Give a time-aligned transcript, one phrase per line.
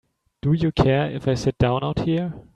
[0.41, 2.33] Do you care if I sit down out here?